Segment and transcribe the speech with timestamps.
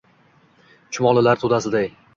[0.97, 1.91] chumolilar toʼdasiday